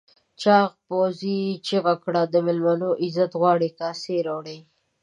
[0.41, 4.59] چاغ پوځي چیغه کړه مېلمانه عزت غواړي کاسې راوړئ.